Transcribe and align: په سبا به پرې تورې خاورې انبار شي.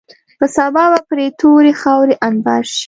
په 0.39 0.45
سبا 0.55 0.83
به 0.91 0.99
پرې 1.09 1.25
تورې 1.39 1.73
خاورې 1.81 2.15
انبار 2.27 2.63
شي. 2.73 2.79